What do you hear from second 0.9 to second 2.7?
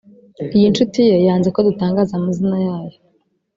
ye yanze ko dutangaza amazina